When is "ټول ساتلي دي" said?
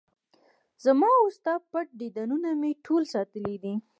2.85-3.73